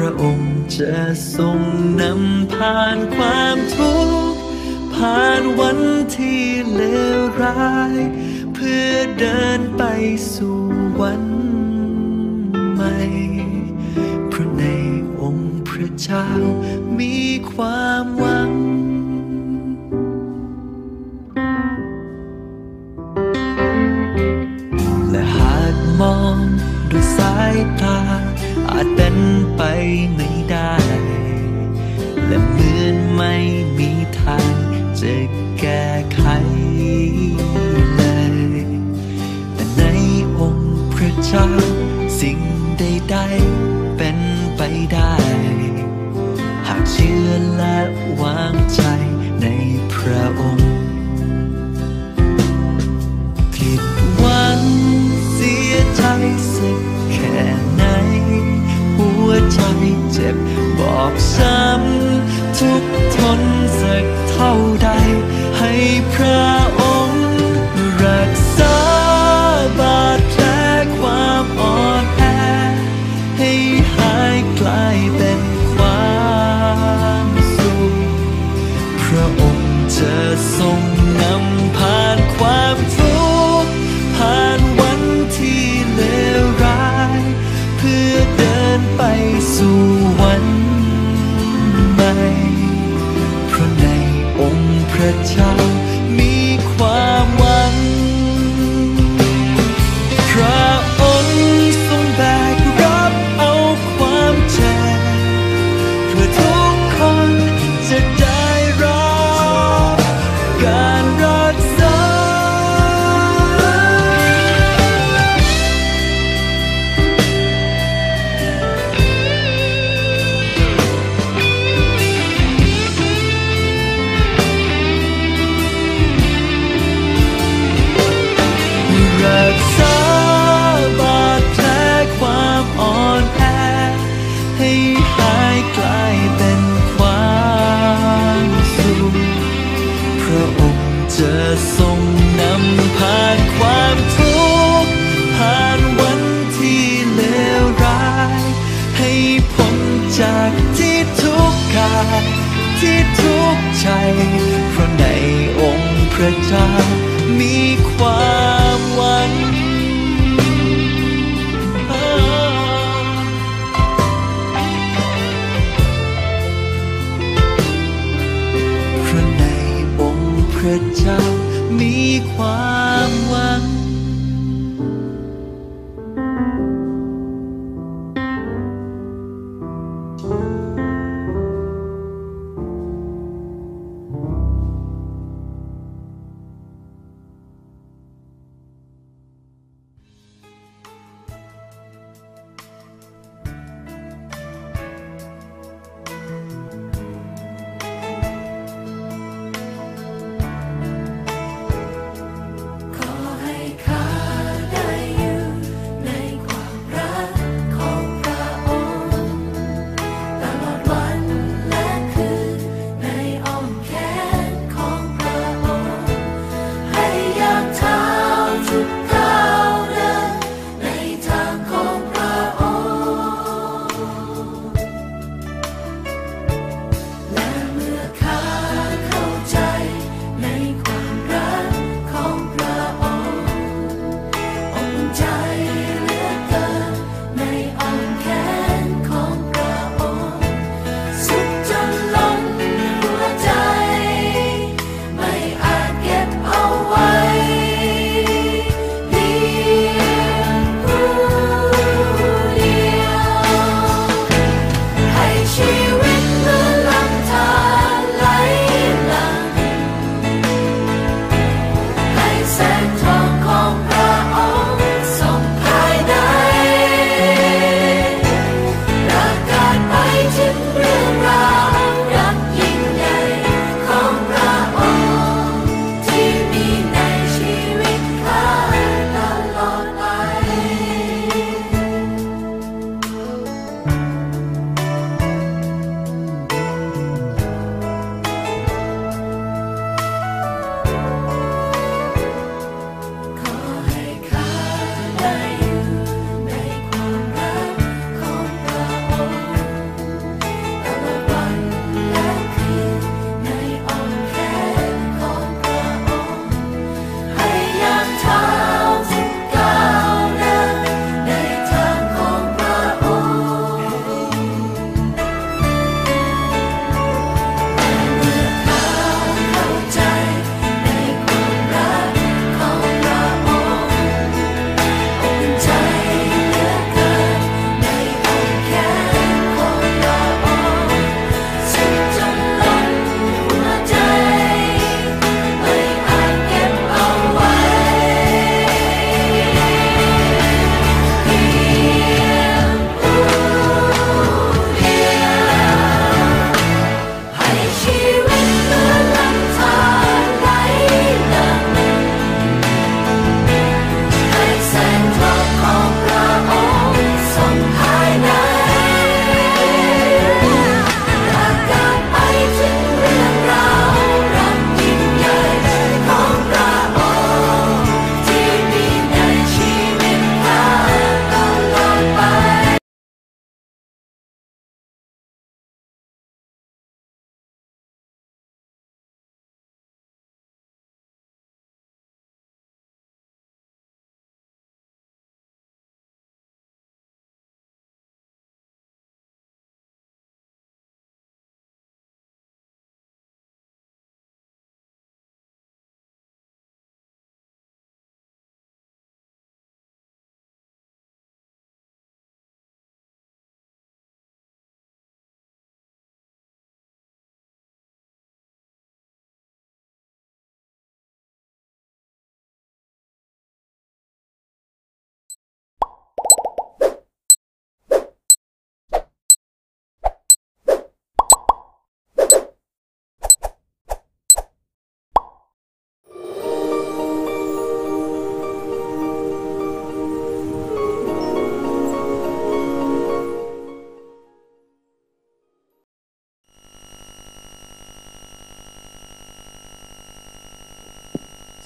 [0.00, 0.94] ระองค์จะ
[1.36, 1.60] ทรง
[2.00, 3.96] นำผ่านความทุ
[4.30, 4.40] กข์
[4.94, 5.78] ผ่านวัน
[6.16, 6.44] ที่
[6.74, 6.82] เล
[7.18, 7.96] วร้าย
[8.54, 9.82] เพื่อเดินไป
[10.34, 10.60] สู่
[11.00, 11.24] วัน
[12.74, 12.96] ใหม่
[14.28, 14.64] เพราะใน
[15.20, 16.28] องค์พระเจ้า
[16.98, 17.16] มี
[17.52, 18.39] ความหวัง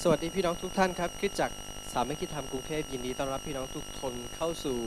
[0.07, 1.51] สวัสดีพี่น้องทุกท่านครับคริสตจักร
[1.93, 4.79] สามัคคีธรรมกรุงเทพยินดีต้อนรับพี่น้องทุกคนเข้าสู่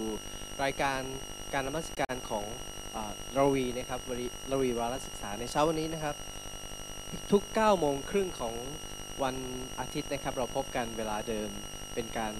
[0.63, 0.99] รายการ
[1.53, 2.45] การนมัสการของ
[2.95, 2.97] อ
[3.37, 6.15] ระวีนะครับวรีระวีวารศึกษาในเช้าวันนี้นะครับ
[7.31, 8.55] ทุก9โมงครึ่งของ
[9.23, 9.35] วัน
[9.79, 11.49] อาทิตย์นะครับ เราพบกันเวลาเดิม
[11.93, 12.33] เป็นการ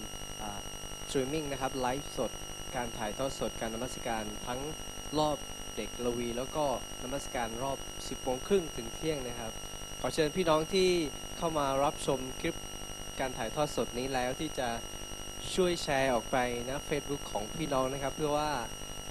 [1.10, 2.32] สตรีมมิ่งนะครับไลฟ์สด
[2.76, 4.60] การถ่ายทอดสดการนมัสการทั้ง
[5.20, 5.38] รอบ
[5.76, 6.66] เด็กรวี แล้วก็
[7.04, 9.54] นมัสการรอบ 10โมงครึ่งถึงเที่ยงนะครับ
[10.02, 10.90] ขอเชิญพี่น้องที่
[11.38, 12.56] เข้ามารับชมคลิป
[13.20, 14.70] การถ่ายทอดสดนี้แล้วที่จะ
[15.56, 18.50] ช่วยแชร์ออกไปนะ Facebook ของพี่น้องนะครับ เพื่อว่า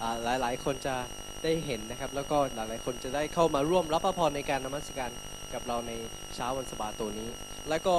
[0.02, 0.96] อ่าหลายๆ คนจะ
[1.44, 5.10] ได้เห็นนะครับ แล้วก็หลายๆ คนจะได้เข้ามาร่วมรับพระพรในการนมัสการ
[5.54, 5.92] กับเราใน
[6.34, 7.28] เช้าวันสบาโตนี้
[7.68, 7.96] และก็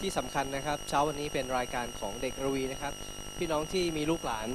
[0.00, 2.92] ที่สำคัญนะครับ เช้าวันนี้เป็นรายการของเด็กระวีนะครับ
[3.38, 4.48] พี่น้องที่มีลูกหลาน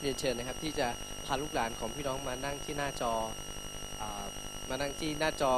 [0.00, 0.88] เรียนเชิญนะครับ ที่จะ
[1.26, 3.12] พาลูกหลานของพี่น้องมานั่งที่หน้าจอ
[4.00, 4.02] อ
[4.68, 5.52] มานั่งที่หน้าจอ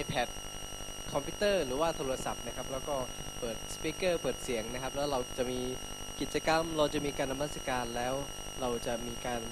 [0.00, 0.28] iPad
[1.12, 2.96] คอมพิวเตอร์หรือว่าโทรศัพท์นะครับ แล้วก็
[3.40, 5.60] เปิดสปีกเกอร์เปิดเสียงนะครับ แล้วเราจะมี
[6.20, 8.14] กิจกรรม เราจะมีการนมัสการแล้ว
[8.60, 9.42] เราจะมีการ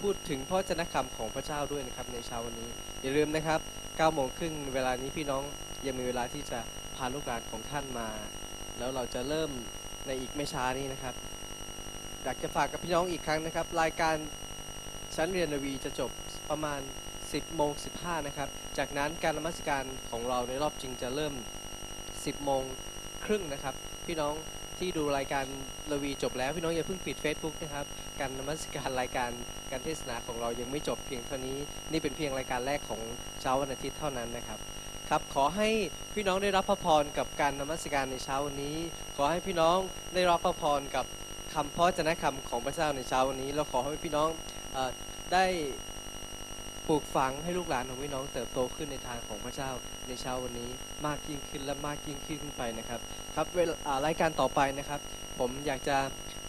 [0.00, 2.70] พูดถึงพระวจนะคำของพระเจ้าด้วยนะครับในเช้าวันนี้
[3.02, 5.42] อย่าลืมนะครับ9โมงครึ่งเวลานี้พี่น้อง
[5.86, 6.60] ยังมีเวลาที่จะ
[6.96, 8.08] พาลูกหลานของท่านมา
[8.78, 9.50] แล้วเราจะเริ่ม
[10.06, 11.14] ในอีกไม่ช้านี้นะครับ
[12.24, 14.16] อยากจะฝากกับพี่น้องอีกครั้งนะครับ รายการ
[15.16, 16.10] ชั้นเรียนระวีจะจบ
[16.50, 16.80] ประมาณ
[17.34, 18.48] 10โมง15นะครับ
[18.78, 21.34] จากนั้นการนมัสการของเราในรอบจริงจะเริ่ม
[21.88, 22.62] 10โมง
[23.24, 23.74] ครึ่งนะครับ
[24.06, 24.34] พี่น้อง
[24.78, 25.44] ที่ดูรายการ
[25.90, 27.86] ระวีจบแล้ว พี่น้องอย่าเพิ่งปิด Facebook นะครับ
[28.20, 29.30] การนมัสการรายการ
[29.70, 31.58] การเทศนาของเรายังไม่จบเพียงเท่านี้
[31.92, 33.00] นี่เป็นเพียงรายการแรกของ
[33.40, 34.58] เช้าวันอาทิตย์เท่านั้นนะครับ
[35.10, 35.68] ครับขอให้
[36.14, 38.76] พี่น้องได้รับพระพรกับการนมัสการในเช้าวันนี้
[39.16, 39.78] ขอให้พี่น้อง
[40.14, 41.06] ได้รับพระพรกับ
[41.54, 44.28] คำพระเจนะคำของพระเจ้าในเช้าวันนี้ แล้วขอให้พี่น้อง
[44.76, 44.78] อ
[45.32, 45.44] ได้
[46.88, 49.70] ปลูกฝังให้ลูกหลานของพี่น้องเติบโตขึ้นในทางของพระเจ้า
[50.08, 50.70] ในเช้าวันนี้
[51.06, 53.00] มากยิ่งขึ้นและมากยิ่งขึ้นไปนะครับ
[53.34, 55.00] ครับเวลารายการต่อไปนะครับ
[55.38, 55.96] ผมอยากจะ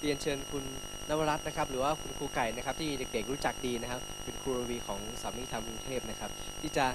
[0.01, 0.63] เรียนเชิญคุณ
[1.09, 6.85] นวรัตน์นะครับ หรือว่าคุณครูไก่นะครับที่เด็กๆรู้จักดีนะครับ เป็นครูรวีของสามีธรรมกรุงเทพนะครับ ที่จะ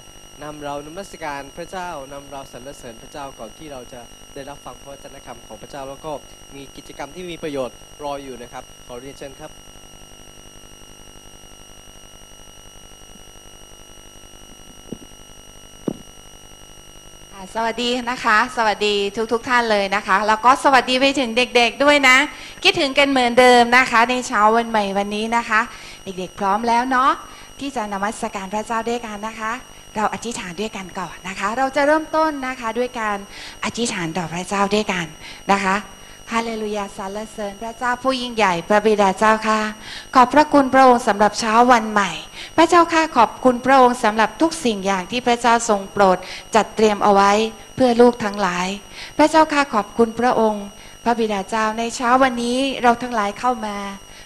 [0.43, 4.01] นำเรานมัสการพระเจ้านำเราสรรเสริญพระเจ้าก่อนที่เราจะ
[4.33, 6.11] ได้รับฟังพระวจนะคำของพระเจ้าแล้วก็
[6.55, 9.51] มีกิจกรรมที่มีประโยชน์รออยู่นะครับ ขอเรียนเชิญครับ
[17.55, 22.17] สวัสดีนะคะ สวัสดีทุกทุกท่านเลยนะคะ แล้วก็สวัสดีไปถึงเด็กๆด้วยนะ
[22.63, 25.61] คิดถึงกันเหมือนเดิมนะคะ ในเช้าวันใหม่วันนี้นะคะ
[26.03, 27.11] เด็กๆพร้อมแล้วเนาะ
[27.59, 29.51] ที่จะนมัสการพระเจ้าด้วยกันนะคะ
[29.95, 33.17] เราอธิษฐานด้วยกันก่อนนะคะ เราจะเริ่มต้นนะคะด้วยการ
[33.65, 35.05] อธิษฐานต่อพระเจ้าด้วยกัน
[35.51, 35.75] นะคะ
[36.35, 39.61] ฮาเลลูยาสรรเสริญพระเจ้าผู้ยิ่งใหญ่พระบิดาเจ้าค่ะ
[40.15, 42.11] ขอบพระคุณพระองค์สำหรับเช้าวันใหม่
[42.57, 46.17] พระเจ้าข้าขอบคุณพระองค์สำหรับทุกสิ่งอย่างที่พระเจ้าทรงโปรด
[46.55, 47.31] จัดเตรียมเอาไว้
[47.75, 48.67] เพื่อลูกทั้งหลาย
[49.17, 50.65] พระเจ้าข้าขอบคุณพระองค์
[51.03, 53.77] พระบิดาเจ้าในเช้าวันนี้เราทั้งหลายเข้ามา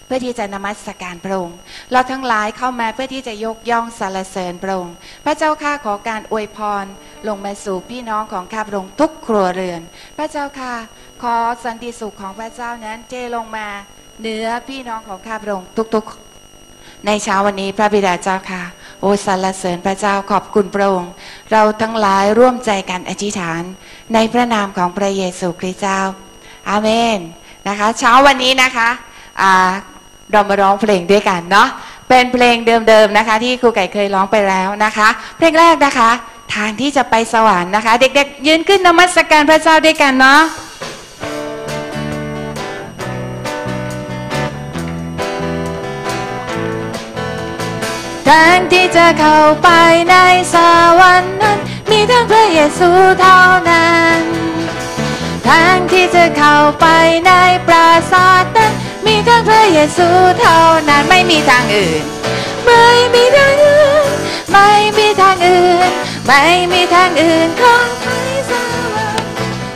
[0.06, 1.58] เพื่อที่จะนมัสการพระองค์
[1.92, 4.96] เราทั้งหลายเข้ามาเพื่อที่จะยกย่องสรรเสริญพระองค์
[5.26, 6.86] พระเจ้าข้าขอการอวยพร
[7.28, 9.82] ลงมาสู่พี่น้องของข้าพระองค์ทุกครัวเรือน
[10.18, 10.74] พระเจ้าข้า
[11.24, 11.36] ขอ
[11.66, 13.68] สันติสุขของพระเจ้านั้นเจลงมา
[14.22, 18.64] เหนือพี่น้องของข้าพระองค์ทุกๆในเช้าวันนี้พระบิดาเจ้าค่ะ
[19.02, 21.12] โอสรรเสริญพระเจ้าขอบคุณพระองค์
[21.52, 23.62] เราทั้งหลายร่วมใจกันอธิษฐาน
[24.14, 26.02] ในพระนามของพระเยซูคริสต์เจ้า
[26.70, 27.20] อาเมน
[27.68, 28.90] นะคะ เช้าวันนี้นะคะ
[29.42, 29.72] อ่า
[30.32, 31.68] เรามาร้องเพลงด้วยกันเนาะ
[32.10, 36.10] เป็นเพลงเดิมๆนะคะ ที่ครูไก่เคยร้องไปแล้วนะคะ เพลงแรกนะคะ
[36.56, 40.42] ทางที่จะไปสวรรค์นะคะ เด็กๆ ยืนขึ้นนมัสการพระเจ้าด้วยกันเนาะ
[48.30, 49.70] ทางที่จะเข้าไป
[50.10, 50.16] ใน
[50.54, 50.56] ส
[51.00, 51.58] วรรค์นั้น
[51.90, 52.90] มีทั้งพระเยซู
[53.22, 54.22] เท่านั้น
[55.50, 56.86] ทางที่จะเข้าไป
[57.28, 57.32] ใน
[57.68, 58.74] ปราสาทนั้น
[59.06, 60.08] มีทั้งพระเยซู
[60.40, 60.58] เท่า
[60.90, 62.04] นั้นไม่มีทางอื่น
[62.66, 62.84] ไม่
[63.14, 64.08] มีทางอื่น
[64.52, 65.92] ไม่มีทางอื่น
[66.28, 68.08] ไม่มีทางอื่นของไป
[68.50, 68.52] ส
[68.94, 69.30] วรรค์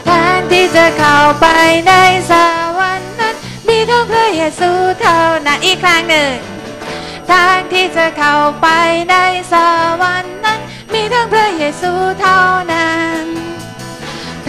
[0.10, 1.48] ทางที่จะเข้าไป
[1.88, 1.94] ใน
[2.30, 2.34] ส
[2.78, 3.36] วรรค์นั้น
[3.68, 4.72] มีทั้งพระเยซู
[5.02, 6.32] เท่านั้นอีกครั้งหนึ่ง
[7.32, 8.68] ทางที่จะเข้าไป
[9.10, 9.16] ใน
[9.52, 9.56] ส
[10.02, 10.60] วรรค์นั้น
[10.94, 12.42] มีทั้งพระเยซูเท่า
[12.74, 13.26] นั้น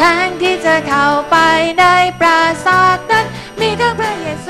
[0.01, 1.37] ทางที่จะเข้าไป
[1.79, 1.85] ใน
[2.21, 3.27] ปราสาทนั้น
[3.61, 4.49] มีทั้งพระเยซ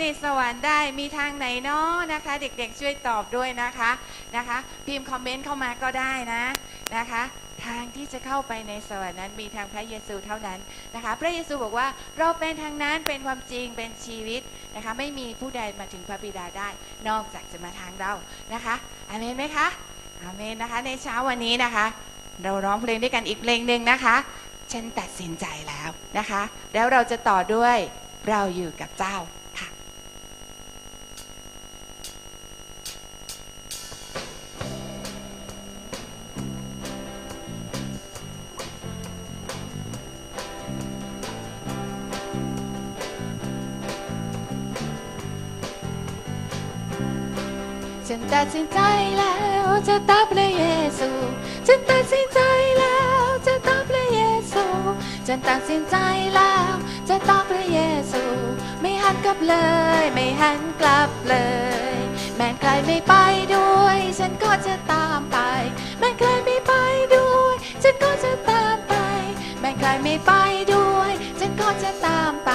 [0.00, 3.90] ในสวรรค์ได้มีทางไหนเนาะนะคะ เด็กๆช่วยตอบด้วยนะคะ
[4.36, 6.44] นะคะ พิมพ์คอมเมนต์เข้ามาก็ได้นะ
[6.96, 7.22] นะคะ
[7.66, 10.58] ทางที่จะเข้าไปในสวรรค์นั้นมีทางพระเยซูเท่านั้น
[10.94, 11.86] นะคะ พระเยซูบอกว่า
[12.18, 14.40] เราเป็นทางนั้นเป็นความจริงเป็นชีวิต
[14.76, 16.68] นะคะ ไม่มีผู้ใดมาถึงพระบิดาได้
[17.08, 18.12] นอกจากจะมาทางเรา
[18.54, 18.74] นะคะ
[19.10, 19.66] อาเมนไหมคะ
[20.22, 21.86] อาเมนนะคะ ในเช้าวันนี้นะคะ
[22.42, 24.16] เราร้องเพลงด้วยกันอีกเพลงหนึ่งนะคะ
[24.72, 26.42] ฉันตัดสินใจแล้วนะคะ
[26.74, 27.76] แล้วเราจะต่อด้วย
[28.28, 29.16] เราอยู่กับเจ้า
[48.12, 48.80] ฉันตัดสินใจ
[49.18, 50.64] แล้วจะตามพระเย
[50.98, 51.10] ซู
[51.66, 52.40] ฉันตัดสินใจ
[52.78, 54.20] แล้วจะตามพระเย
[54.52, 54.64] ซู
[55.26, 55.96] ฉันตัดสินใจ
[56.34, 56.72] แล้ว
[57.08, 57.78] จะตามพระเย
[58.12, 58.22] ซู
[58.80, 59.56] ไม่หันกลับเล
[60.02, 61.36] ย ไม่หันกลับเล
[61.94, 61.96] ย
[62.36, 63.14] แม้ใครไม่ไป
[63.54, 65.38] ด้วย ฉันก็จะตามไป
[66.00, 66.72] แม้ใครไม่ไป
[67.14, 68.94] ด้วย ฉันก็จะตามไป
[69.60, 70.32] แม้ใครไม่ไป
[70.74, 72.52] ด้วย ฉันก็จะตามไป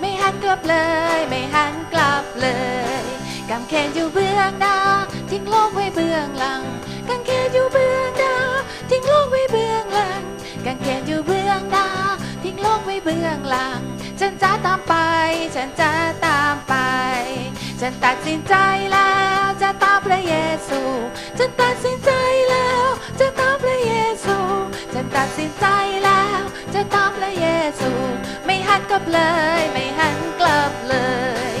[0.00, 0.76] ไม่หันกลับเล
[1.16, 2.48] ย ไม่หันกลับเล
[3.02, 4.76] ย กางเขนอยู่เบื้องหน้า
[5.30, 6.62] ทิ้งโลกไว้เบื้องหลัง
[7.08, 8.34] กางเขนอยู่เบื้องหน้า
[8.90, 10.22] ทิ้งโลกไว้เบื้องหลัง
[10.66, 11.86] กางเขนอยู่เบื้องหน้า
[12.42, 13.80] ทิ้งโลกไว้เบื้องหลัง
[14.20, 14.94] ฉันจะตามไป
[15.56, 15.90] ฉันจะ
[16.26, 16.74] ตามไป
[17.80, 18.54] ฉันตัดสินใจ
[18.92, 19.12] แล้
[19.44, 20.34] วจะตามพระเย
[20.68, 20.80] ซู
[21.38, 22.10] ฉันตัดสินใจ
[22.50, 22.86] แล้ว
[23.20, 23.92] จะตามพระเย
[24.24, 24.36] ซู
[24.94, 25.66] ฉันตัดสินใจ
[26.04, 26.42] แล้ว
[26.74, 27.46] จะตามพระเย
[27.80, 27.92] ซู
[28.44, 29.20] ไม่หันกลับเล
[29.58, 30.96] ย ไม่หันกลับเล
[31.50, 31.51] ย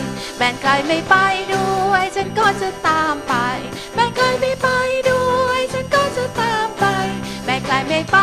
[0.42, 1.14] แม้ใครไม่ไป
[1.52, 3.34] ด้วย ฉันก็จะตามไป
[3.94, 4.68] แม้ใครไม่ไป
[5.10, 6.84] ด้วย ฉันก็จะตามไป
[7.44, 8.16] แม้ใครไม่ไป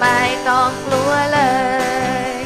[0.00, 1.40] ไม่ต้องกลัวเล
[2.32, 2.44] ย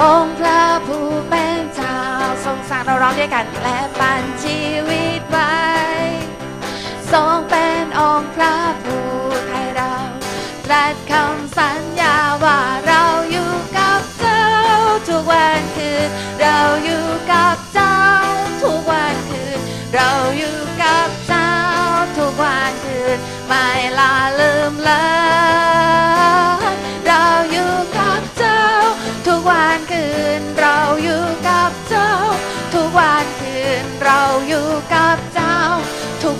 [0.00, 1.98] องค์พระผู้เป็นเจ้า
[2.44, 5.56] ทรงสร้างเราร้องด้วยกันและปันชีวิตไว้
[7.12, 9.08] ทรงเป็นองค์พระผู้
[9.48, 9.94] ให้เรา
[10.64, 11.85] ตรัสคำสัญ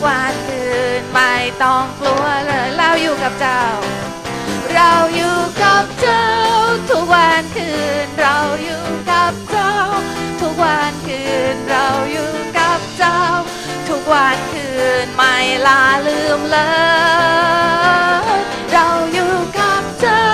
[0.07, 0.65] วันคื
[1.01, 3.63] นไม่ต้องกลัวเลยเราอยู่กับเจ้า
[4.75, 6.27] เราอยู่กับเจ้า
[6.91, 7.71] ทุกวันคื
[8.07, 9.75] นเราอยู่กับเจ้า
[10.41, 11.23] ทุกวันคื
[11.55, 13.21] นเราอยู่กับเจ้า
[13.89, 14.69] ทุกวันคื
[15.05, 15.35] นไม่
[15.67, 16.59] ลาลืมเล
[18.37, 18.41] ย
[18.73, 20.25] เราอยู่กับเจ้า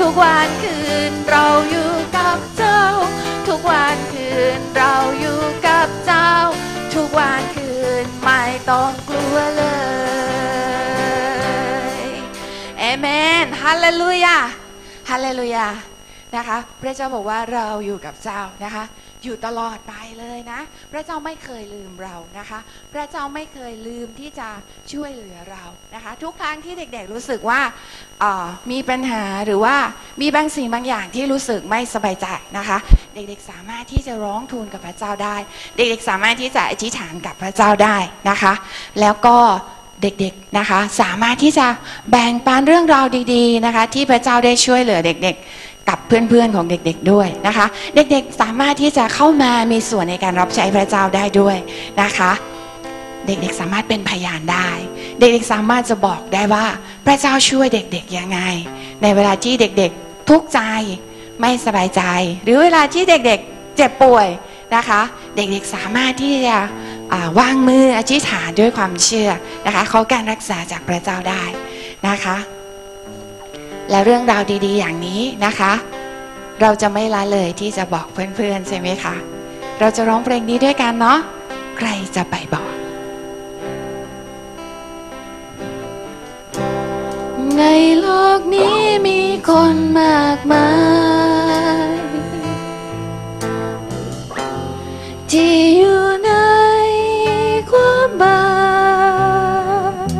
[0.00, 0.78] ทุกวันคื
[1.10, 2.82] นเราอยู่กับเจ้า
[3.48, 6.30] ทุกวันคืนเราอยู่กับเจ้า
[7.14, 7.72] กวันคื
[8.04, 9.62] น ไม่ต้องกลัวเล
[12.06, 12.12] ย
[12.78, 13.06] เอเม
[13.44, 14.36] นฮาเลลูยา
[15.10, 15.66] ฮาเลลูยา
[16.36, 18.84] นะคะ พระเจ้าบอกว่าเราอยู่กับเจ้านะคะ
[19.24, 20.60] อยู่ตลอดไปเลยนะ
[20.92, 22.58] พระเจ้าไม่เคยลืมเรานะคะ
[22.92, 24.48] พระเจ้าไม่เคยลืมที่จะ
[24.92, 27.60] ช่วยเหลือเรานะคะ ทุกครั้งที่เด็กๆรู้สึกว่า
[28.70, 29.76] มีปัญหาหรือว่า
[30.20, 32.26] มีบางสิ่งบางอย่างที่รู้สึกไม่สบายใจ
[32.58, 32.78] นะคะ
[33.14, 35.36] เด็กๆสามารถที่จะร้องทูลกับพระเจ้าได้
[35.76, 37.96] เด็กๆสามารถที่จะอธิษฐานกับพระเจ้าได้
[38.30, 38.52] นะคะ
[39.00, 39.36] แล้วก็
[40.02, 41.66] เด็กๆนะคะสามารถที่จะ
[42.10, 51.56] แบ่งปันเรื่องราวดีๆนะคะ ที่พระเจ้าได้ช่วยเหลือเด็กๆ กับเพื่อนๆของเด็กๆด้วยนะคะ เด็กๆสามารถที่จะเข้ามามีส่วนในการรับใช้พระเจ้าได้ด้วย
[52.02, 52.32] นะคะ
[53.28, 54.68] เด็กๆสามารถเป็นพยานได้
[55.18, 56.66] เด็กๆสามารถจะบอกได้ว่า
[57.06, 58.40] พระเจ้าช่วยเด็กๆยังไง
[59.02, 60.60] ในเวลาที่เด็กๆทุกข์ใจ
[61.40, 62.02] ไม่สบายใจ
[62.44, 64.28] หรือเวลาที่เด็กๆเจ็บป่วย
[64.76, 65.00] นะคะ
[65.36, 66.58] เด็กๆสามารถที่จะ
[67.38, 69.30] วางมืออธิษฐานด้วยความเชื่อ
[69.66, 71.42] นะคะเขอการรักษาจากพระเจ้าได้
[72.08, 72.36] นะคะ
[73.90, 75.72] และเรื่องราวดีๆ อย่างนี้นะคะ
[76.60, 79.14] เราจะไม่ละเลยที่จะบอกเพื่อนๆใช่ไหมคะ
[79.80, 81.18] เราจะร้องเพลงนี้ด้วยกันเนาะ
[81.78, 82.70] ใครจะไปบอก
[87.58, 87.64] ใน
[88.00, 88.06] โล
[88.38, 90.70] กนี้มีคนมากมา
[91.88, 91.96] ย
[95.30, 96.32] ที่อยู่ใน
[97.70, 98.42] ความบา
[100.02, 100.14] ย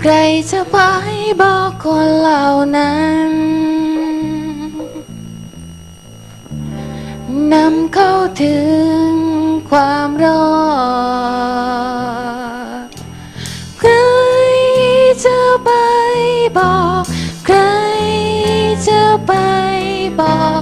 [0.00, 0.12] ใคร
[0.50, 0.78] จะไป
[1.40, 2.44] บอกคนเหล่า
[2.76, 3.30] นั้น
[7.52, 8.12] นำเข้า
[8.42, 8.56] ถึ
[9.08, 9.10] ง
[9.70, 10.44] ความรอ
[12.14, 12.15] ด
[15.66, 15.70] ไป
[16.58, 17.02] บอก
[17.46, 17.58] ใคร
[18.88, 19.32] จะไป
[20.20, 20.60] บอก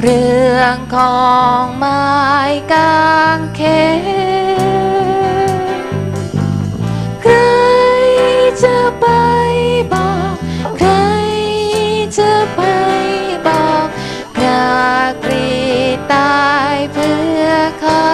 [0.00, 1.24] เรื่องขอ
[1.60, 2.06] งไม้
[2.72, 3.60] กางเข
[4.78, 4.80] น
[7.22, 7.34] ใคร
[8.62, 9.06] จะไป
[9.92, 10.34] บอก
[10.78, 10.90] ใคร
[12.18, 12.60] จะไป
[13.46, 13.86] บอก
[14.34, 14.66] พระ
[15.24, 15.50] กรี
[15.96, 17.48] ตตายเพื่อ
[17.80, 18.10] เขา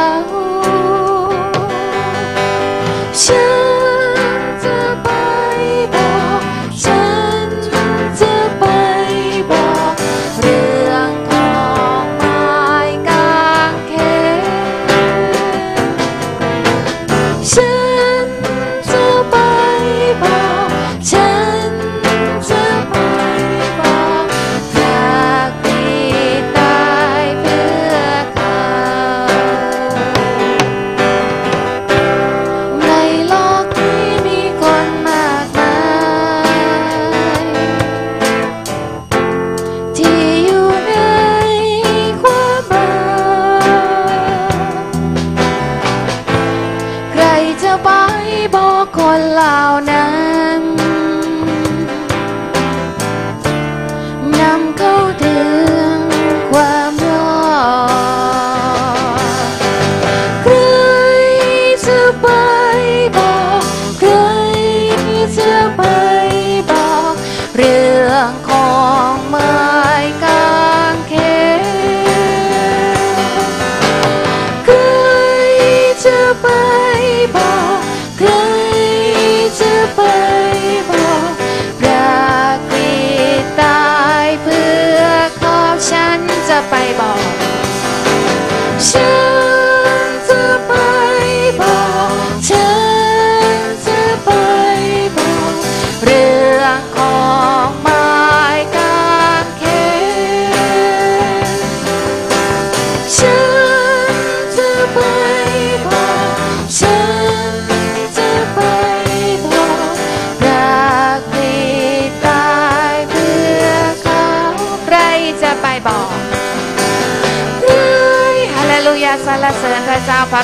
[3.23, 3.42] ฉัน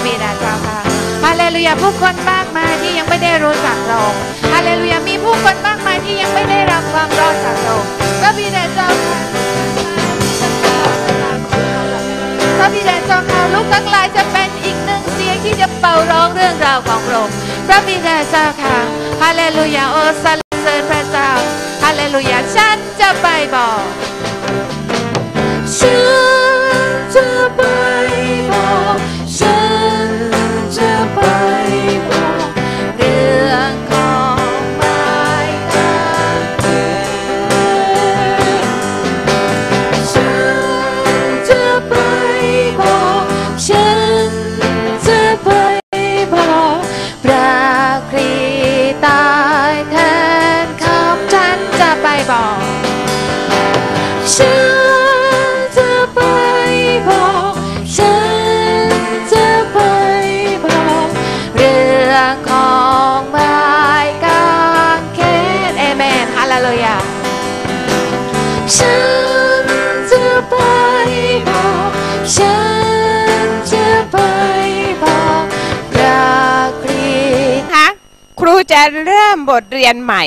[0.05, 0.79] บิดาเจ้าค่ะ
[1.25, 4.01] ฮาเลลูยาผู้คนมากมายที่ยังไม่ได้รู้จักเรา
[4.53, 7.75] ฮาเลลูยามีผู้คนมากมายที่ยังไม่ได้รับความรอดจากเรา
[8.21, 9.21] พระบิดาเจ้าค่ะ
[12.59, 18.79] พระบิดาเจ้าค่ะลูกทั้งหลายจะเป็นอีกหนึ่งเสียงที่จะเป่าร้องเรื่องราวของพระองค์พระบิดาเจ้าค่ะ
[19.23, 21.31] ฮาเลลูยาโอสรรเสริญพระเจ้า
[21.85, 23.81] ฮาเลลูยาฉันจะไปบอก
[78.71, 80.25] จะเริ่มบทเรียนใหม่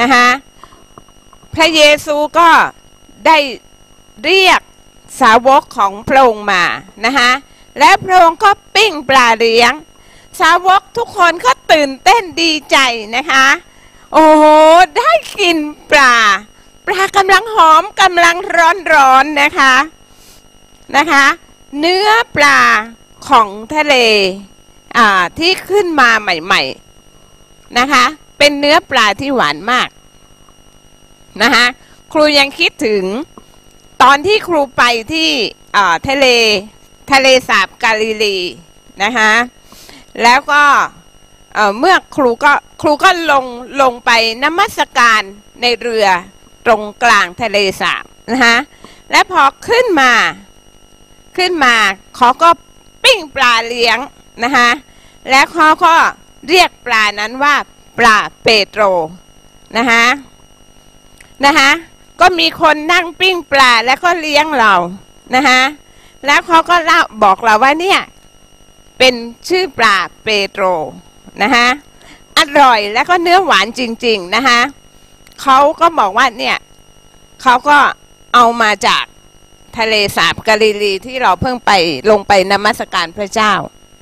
[0.00, 0.26] นะคะ
[1.54, 2.50] พระเยซูก็
[3.26, 3.38] ได้
[4.24, 4.60] เรียก
[5.20, 6.64] สาวกของพระองค์มา
[7.04, 7.30] นะคะ
[7.78, 9.72] และพระองค์ก็ปิ้งปลาเลี้ยง
[10.40, 12.76] สาวกทุกคนก็ตื่นเต้นดีใจ
[13.16, 13.46] นะคะ
[14.12, 14.44] โอ้โห
[14.98, 15.10] ได้
[15.40, 15.56] กิน
[15.90, 16.16] ปลา
[16.86, 19.74] ปลากำลังหอมกำลังร้อนๆนนะคะ
[20.96, 21.24] นะคะ
[21.78, 22.60] เนื้อปลา
[23.28, 23.94] ของทะเล
[24.96, 26.95] อ่าที่ขึ้นมาใหม่ๆ
[27.78, 28.04] นะคะ
[28.38, 29.88] เป็นเนื้อปลาที่หวานมาก
[31.42, 31.64] นะคะ
[32.12, 33.04] ครูยังคิดถึง
[34.02, 35.28] ตอนที่ครูไปที่
[35.76, 36.26] อ่าทะเล
[37.12, 38.38] ทะเลสาบกาลิลี
[39.02, 39.32] นะคะ
[40.22, 40.62] แล้วก็
[41.54, 42.52] เอ่อเมื่อครูก็
[42.82, 43.44] ครูก็ลง
[43.82, 44.10] ลงไป
[44.42, 45.22] นมัสการ
[45.62, 46.06] ในเรือ
[46.66, 48.56] ตรงกลางทะเลสาบนะคะ
[49.10, 50.12] และพอขึ้นมา
[51.36, 51.74] ขึ้นมา
[52.16, 52.48] เขาก็
[53.04, 53.98] ปิ้งปลาเลี้ยง
[54.44, 54.68] นะคะ
[55.30, 55.94] และเขาก็
[56.48, 57.54] เรียกปลานั้นว่า
[57.98, 58.82] ปลาเปโตร
[59.76, 60.04] นะคะ
[61.44, 61.70] นะคะ
[62.20, 64.74] ก็มีคนนั่งปิ้งปลาแล้วก็เลี้ยงเรา
[65.34, 65.60] นะคะ
[66.26, 68.00] แล้วเขาก็เล่าบอกเราว่าเนี่ย
[68.98, 69.14] เป็น
[69.48, 70.64] ชื่อปลาเปโตร
[71.42, 71.66] นะคะ
[72.38, 74.60] อร่อยแล้วก็เนื้อหวานจริง ๆนะคะ
[75.42, 76.56] เขาก็บอกว่าเนี่ย
[77.42, 77.78] เขาก็
[78.34, 79.04] เอามาจาก
[79.78, 81.72] ทะเลสาบกาลิลีที่เราเพิ่งไป
[82.10, 83.52] ลงไปนมัสการพระเจ้า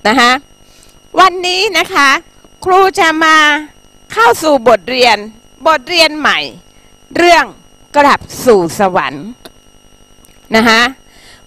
[0.08, 0.30] นะคะ
[1.20, 2.08] วันนี้นะคะ
[2.64, 3.36] ครูจะมา
[4.12, 5.16] เข้าสู่บทเรียน
[5.66, 6.38] บทเรียนใหม่
[7.16, 7.44] เรื่อง
[7.96, 9.26] กลับสู่สวรรค์
[10.56, 10.82] นะคะ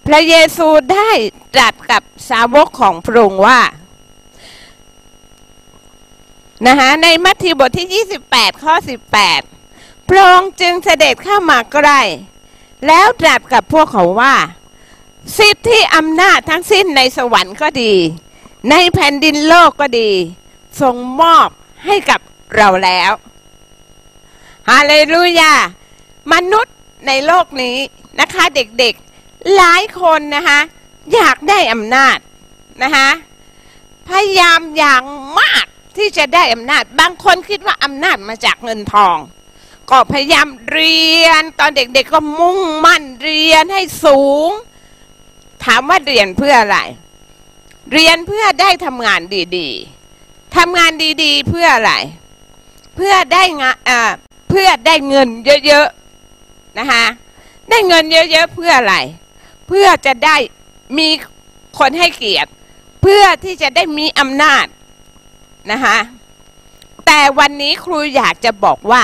[0.05, 1.09] พระเยซูได้
[1.53, 3.61] ตรัสกับสาวกของพระองค์ว่า
[6.67, 8.73] นะคะในมัทธิวบทที่ 28 ข้อ
[9.41, 12.01] 18 พระองค์จึงเสด็จเข้ามาใกล้
[12.87, 14.35] แล้วตรัสกับพวกเขาว่า
[15.37, 17.93] สิทธิอำนาจทั้งสิ้นในสวรรค์ก็ดี
[18.69, 20.11] ในแผ่นดินโลกก็ดี
[20.81, 21.49] ทรงมอบ
[21.85, 22.19] ให้กับ
[22.55, 23.11] เราแล้ว
[24.69, 25.53] ฮาเลลูยา
[26.33, 26.75] มนุษย์
[27.07, 27.77] ในโลกนี้
[28.19, 30.59] นะคะเด็กๆหลายคนนะคะ
[31.13, 32.17] อยากได้อำนาจ
[32.83, 33.09] นะคะ
[34.09, 35.03] พยายามอย่าง
[35.39, 35.65] มาก
[35.97, 39.17] ที่จะได้อำนาจ บางคนคิดว่าอำนาจมาจากเงินทอง
[39.89, 44.49] ก็พยายามเรียนตอนเด็กๆก็มุ่งมั่นเรียนให้สูง
[45.63, 46.79] ถามว่าเรียนเพื่ออะไร
[47.93, 49.21] เรียนเพื่อได้ทำงาน
[49.57, 49.96] ดีๆ
[50.57, 50.91] ทำงาน
[51.23, 51.93] ดีๆ เพื่ออะไร
[52.95, 53.99] เพื่อได้งานอ่า
[54.49, 55.29] เพื่อได้เงิน
[55.67, 57.03] เยอะๆนะคะ
[57.69, 58.95] ได้เงินเยอะๆเพื่ออะไร
[59.67, 60.35] เพื่อจะได้
[60.97, 61.07] มี
[61.79, 62.49] คนให้เกียรติ
[63.01, 64.65] เพื่อที่จะได้มีอำนาจ
[65.71, 65.97] นะคะ
[67.05, 69.03] แต่วันนี้ครูอยากจะบอกว่า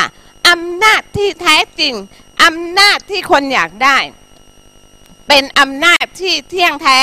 [0.50, 1.94] อำนาจที่แท้จริง
[2.44, 3.98] อำนาจที่คนอยากได้
[5.28, 7.00] เป็นอำนาจที่เที่ยงแท้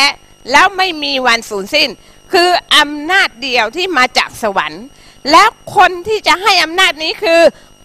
[0.51, 1.91] แล้วไม่มีวันสูญสิ้น
[2.33, 4.85] คืออำนาจเดียวที่มาจากสวรรค์
[5.31, 7.41] แล้วคนที่จะให้อำนาจนี้คือ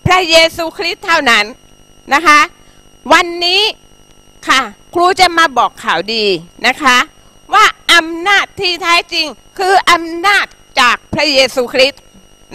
[0.05, 1.45] พระเยซูคริสต์เท่านั้น
[2.13, 2.39] นะคะ
[3.13, 3.61] วันนี้
[4.47, 4.61] ค่ะ
[4.93, 6.25] ครูจะมาบอกข่าวดี
[6.67, 6.97] นะคะ
[7.53, 9.27] ว่าอำนาจที่แท้จริง
[9.59, 10.45] คืออำนาจ
[10.79, 12.01] จากพระเยซูคริสต์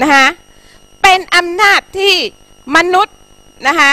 [0.03, 0.26] นะคะ
[1.03, 2.14] เป็นอำนาจที่
[2.76, 3.16] มนุษย์
[3.68, 3.92] นะคะ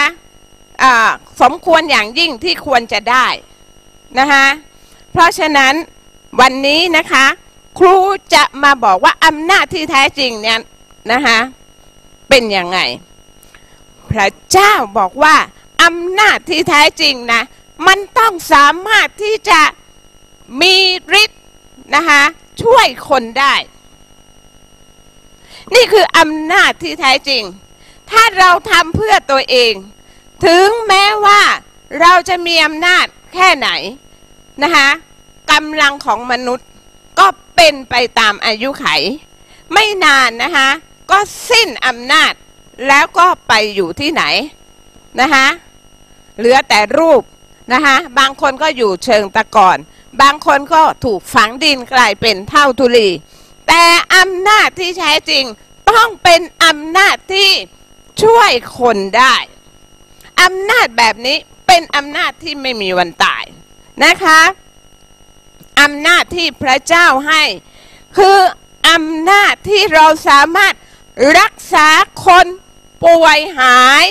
[1.42, 3.26] สมควรอย่างยิ่งที่ควรจะได้
[4.18, 4.46] นะคะ
[5.12, 5.74] เพราะฉะนั้น
[6.40, 7.26] วันนี้นะคะ
[7.78, 7.96] ครู
[8.34, 10.58] จะมาบอกว่าอำนาจที่แท้จริงเนี่ย
[11.12, 11.38] นะคะ
[12.28, 12.78] เป็นยังไง
[14.10, 15.36] พระเจ้าบอกว่า
[15.84, 17.42] อำนาจที่แท้จริงนะ
[17.86, 19.60] มันต้องสามารถที่จะ
[20.60, 20.74] มี
[21.22, 21.42] ฤทธิ์
[21.94, 22.22] นะคะ
[22.62, 23.54] ช่วยคนได้
[25.74, 27.42] นี่คืออำนาจที่แท้จริง
[28.10, 29.72] ถ้าเราทำเพื่อตัวเอง
[30.44, 31.42] ถึงแม้ว่า
[32.00, 33.68] เราจะมีอำนาจแค่ไหน
[34.62, 34.88] นะคะ
[35.52, 36.66] กำลังของมนุษย์
[37.18, 37.26] ก็
[37.58, 38.86] เป็นไปตามอายุไข
[39.72, 40.68] ไม่นานนะคะ
[41.10, 41.18] ก็
[41.50, 42.32] สิ้นอำนาจ
[42.88, 44.22] แล้วก็ไปอยู่ที่ไหน
[45.20, 45.46] นะคะ
[46.38, 47.22] เหลือแต่รูป
[47.72, 49.78] นะคะบางคนก็อยู่เชิงตะกอน
[50.22, 53.08] บางคนก็ถูกฝังดินกลายเป็นเท่าทุลี
[53.68, 53.82] แต่
[54.16, 55.44] อำนาจที่แท้จริง
[55.90, 57.50] ต้องเป็นอำนาจที่
[58.22, 59.34] ช่วยคนได้
[60.42, 63.44] อำนาจแบบนี้เป็นอำนาจที่ไม่มีวันตาย
[64.04, 64.40] นะคะ
[65.80, 67.42] อำนาจที่พระเจ้าให้
[68.16, 68.38] คือ
[68.90, 70.74] อำนาจที่เราสามารถ
[71.38, 71.88] รักษา
[72.24, 72.46] คน
[73.04, 74.06] ป่วยหาย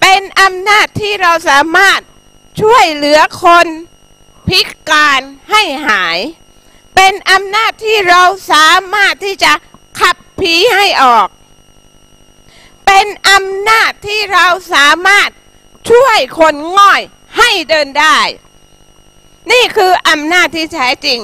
[0.00, 2.00] เป็นอำนาจที่เราสามารถ
[2.60, 3.66] ช่วยเหลือคน
[4.48, 6.18] พิการให้หาย
[6.94, 9.52] เป็นอำนาจที่เราสามารถที่จะ
[10.00, 11.28] ขับผีให้ออก
[12.86, 15.30] เป็นอำนาจที่เราสามารถ
[15.90, 17.00] ช่วยคนง่อย
[17.38, 18.18] ให้เดินได้
[19.50, 21.18] นี่คืออำนาจที่แท้จริง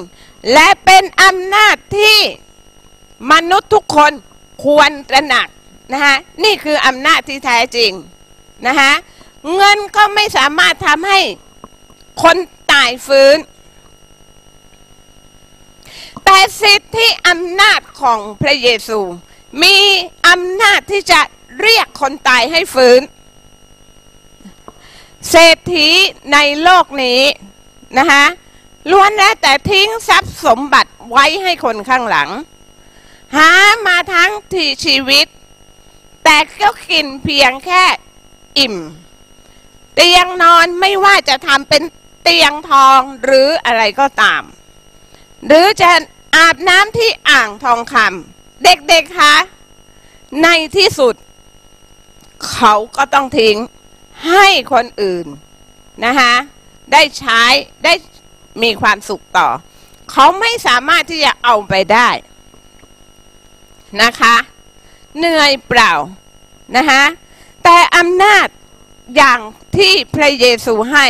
[0.52, 2.16] และเป็นอำนาจที่
[3.32, 4.12] มนุษย์ทุกคน
[4.64, 5.48] ควรตระหนัก
[5.92, 7.92] นะคะนี่คืออำนาจที่แท้จริง
[8.66, 8.92] นะคะ
[9.54, 11.20] เงินก็ไม่สามารถทำให้
[12.22, 12.36] คน
[12.72, 13.36] ตายฟื้น
[16.24, 19.00] แต่สิทธิอำนาจของพระเยซู
[19.62, 19.76] มี
[20.28, 21.20] อำนาจที่จะ
[21.60, 23.00] เรียกคนตายให้ฟื้น
[25.30, 25.88] เศรษฐี
[26.32, 27.20] ในโลกนี้
[27.96, 28.24] นะคะ
[28.90, 32.30] ล้วนแล้วแต่ทิ้งทรัพย์สมบัติไว้ให้คนข้างหลัง
[33.36, 33.50] หา
[33.86, 35.26] มาทั้งที่ชีวิต
[36.24, 37.84] แต่ก็กินเพียงแค่
[38.58, 38.76] อิ่ม
[39.94, 41.82] เตียงนอนไม่ว่าจะทำเป็น
[42.22, 44.42] เตียงทองหรืออะไรก็ตาม
[45.46, 45.90] หรือจะ
[46.36, 49.36] อาบน้ำที่อ่างทองคำเด็กๆคะ
[50.42, 51.14] ในที่สุด
[52.50, 53.56] เขาก็ต้องทิ้ง
[54.26, 55.26] ให้คนอื่น
[56.04, 56.34] นะคะ
[56.92, 57.42] ได้ใช้
[57.84, 57.92] ได้
[58.62, 59.48] มีความสุขต่อ
[60.10, 62.08] เขาไม่สามารถที่จะเอาไปได้
[64.02, 64.36] นะคะ
[65.18, 65.92] เหนื่อยเปล่า
[66.76, 67.02] นะคะ
[67.64, 68.46] แต่อำนาจ
[69.16, 69.40] อย่าง
[69.76, 71.06] ที่พระเยซูให้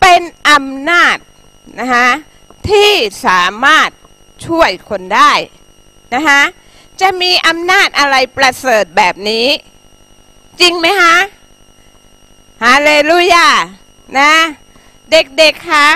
[0.00, 1.16] เป็นอำนาจ
[1.80, 2.08] นะคะ
[2.70, 2.90] ที่
[3.26, 3.90] สามารถ
[4.46, 5.32] ช่วยคนได้
[6.14, 6.40] นะคะ
[7.00, 9.46] จะมีอำนาจอะไรประเสริฐแบบนี้
[10.60, 11.16] จริงไหมคะ
[12.64, 13.48] ฮาเลลูยา
[14.18, 14.32] นะ
[15.12, 15.88] เด็กๆ คะ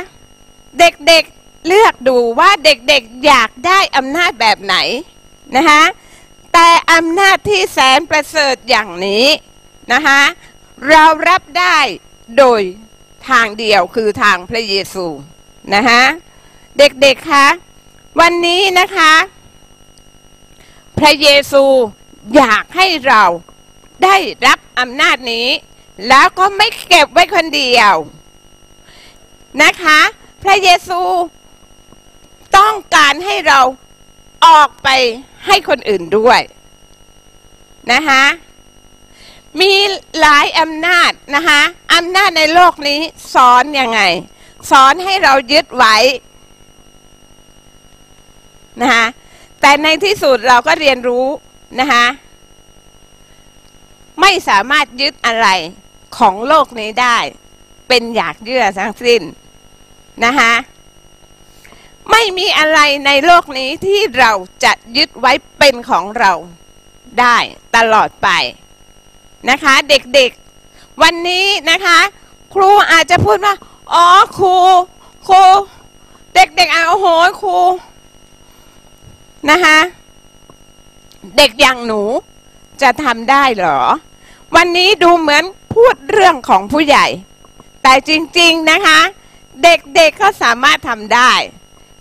[0.79, 4.77] เด็กๆ เลือกดูว่าเด็กๆ อยากได้อำนาจแบบไหน
[5.57, 5.83] นะคะ
[6.53, 9.27] แต่อำนาจที่แสนประเสริฐอย่างนี้
[9.93, 10.21] นะคะ
[10.89, 11.77] เรารับได้
[12.39, 12.61] โดย
[13.29, 15.07] ทางเดียวคือทางพระเยซู
[15.75, 16.03] นะคะ
[16.79, 17.47] เด็กๆ คะ
[18.21, 19.13] วันนี้นะคะ
[20.99, 21.65] พระเยซู
[22.37, 23.25] อยากให้เรา
[24.05, 25.49] ได้รับอำนาจนี้
[26.09, 27.95] แล้วก็ไม่เก็บไว้คนเดียว
[29.61, 29.99] นะคะ
[30.43, 31.01] พระเยซู
[32.57, 33.61] ต้องการให้เรา
[34.47, 34.89] ออกไป
[35.47, 36.41] ให้คนอื่นด้วย
[37.93, 38.23] นะคะ
[39.61, 39.73] มี
[40.21, 41.61] หลายอำนาจนะคะ
[41.95, 43.01] อำนาจในโลกนี้
[43.35, 44.01] สอนยังไง
[44.71, 45.97] สอนให้เรายึดไว้
[48.81, 49.05] นะคะ
[49.61, 51.27] แต่ในที่สุดเราก็เรียนรู้
[51.81, 52.05] นะคะ
[54.21, 55.49] ไม่สามารถยึดอะไร
[56.19, 57.19] ของโลกนี้ได้
[57.89, 59.23] เป็นอยากเยื่อทั้งสิ้น
[60.25, 60.53] นะคะ
[62.11, 64.33] ไม่มีอะไรในโลกนี้ที่เรา
[64.65, 66.33] จะยึดไว้เป็นของเรา
[67.21, 67.37] ได้
[67.77, 68.29] ตลอดไป
[69.51, 71.99] นะคะ เด็กๆ วันนี้นะคะ
[72.55, 73.55] ครูอาจจะพูดว่า
[73.93, 74.07] อ๋อ
[74.39, 74.55] ครู
[75.29, 75.43] ครู
[76.35, 77.07] เด็กๆอะโอ้โห
[77.43, 77.59] ครู
[79.51, 79.79] นะคะ
[81.37, 82.03] เด็กอย่างหนู
[82.83, 83.81] จะทำได้เหรอ
[84.55, 85.45] วันนี้ดูเหมือน
[85.75, 87.07] พูดเรื่องของผู้ใหญ่
[87.83, 88.99] แต่จริง ๆนะคะ
[89.65, 91.33] เด็กๆก็สามารถทำได้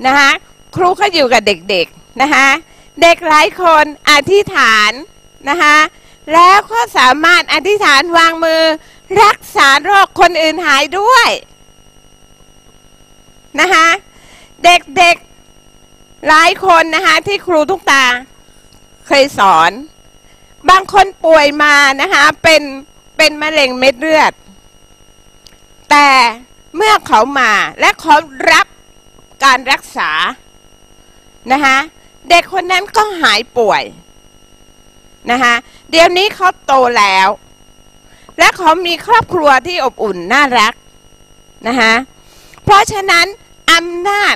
[0.06, 0.30] นะคะ
[0.76, 2.48] ครูก็อยู่กับเด็กๆนะคะ
[3.02, 4.92] เด็กหลายคนอธิษฐาน
[5.50, 5.78] นะคะ
[6.34, 8.64] แล้วก็สามารถอธิษฐานวางมือ
[9.24, 11.30] รักษาโรคคนอื่นหายด้วย
[13.60, 13.88] นะคะ
[14.66, 18.06] เด็กๆหลายคนนะคะที่ครูทุกตา
[19.08, 19.72] เคยสอน
[20.70, 22.62] บางคนป่วยมานะคะเป็น
[23.18, 24.34] เป็นมะเร็งเม็ดเลือด
[25.90, 26.08] แต่
[26.76, 28.16] เมื่อเขามาและเขา
[28.52, 28.66] รับ
[29.44, 30.12] การรักษา
[31.52, 31.78] นะคะ
[32.30, 33.84] เด็กคนนั้นก็หายป่วย
[35.32, 35.54] นะคะ
[35.90, 37.28] เดี๋ยวนี้เขาโตแล้ว
[38.40, 40.74] และเขามีครอบครัวที่อบอุ่นน่ารัก
[41.68, 41.94] นะคะ
[42.64, 43.26] เพราะฉะนั้น
[43.72, 44.36] อำนาจ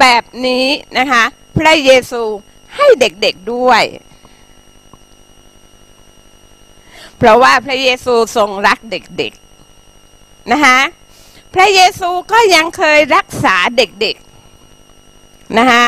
[0.00, 0.66] แบบนี้
[0.98, 1.22] นะคะ
[1.58, 2.22] พระเยซู
[2.76, 3.82] ให้เด็กๆด้วย
[7.18, 10.78] เพราะว่าพระเยซูทรงรักเด็กๆนะคะ
[11.54, 15.84] พระเยซูก็ยังเคยรักษาเด็กๆนะคะ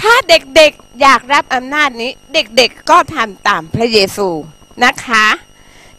[0.00, 4.28] ถ้าเด็กๆอยากรับอำนาจนี้ เด็กๆก็ทำตามพระเยซู
[4.84, 5.26] นะคะ